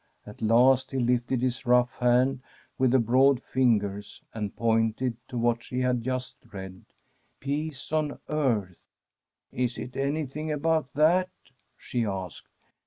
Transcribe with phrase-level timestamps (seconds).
[0.25, 2.41] At last he lifted his rough hand,
[2.79, 6.85] with the broad fingers, and pointed to what she had just read:'
[7.39, 8.69] Peace on earth..•.''
[9.63, 11.29] Is it anything about that?'
[11.77, 12.47] she asked.